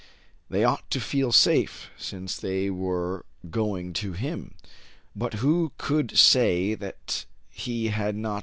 [0.49, 4.55] They ought to feel safe, since they were going to him;
[5.15, 8.39] but who could say that he had not.